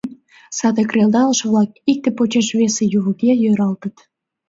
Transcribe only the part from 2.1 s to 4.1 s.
почеш весе ювыге йӧралтыт.